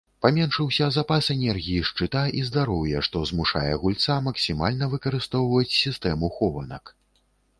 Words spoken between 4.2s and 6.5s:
максімальна выкарыстоўваць сістэму